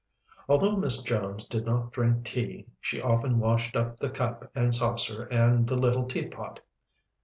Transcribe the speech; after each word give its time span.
Although 0.49 0.77
Miss 0.77 1.03
Jones 1.03 1.47
did 1.47 1.67
not 1.67 1.91
drink 1.91 2.25
tea, 2.25 2.65
she 2.79 2.99
often 3.03 3.37
washed 3.37 3.75
up 3.75 3.97
the 3.97 4.09
cup 4.09 4.49
and 4.55 4.73
saucer 4.73 5.25
and 5.25 5.67
the 5.67 5.77
little 5.77 6.07
teapot. 6.07 6.59